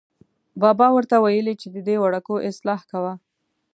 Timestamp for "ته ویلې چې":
1.11-1.67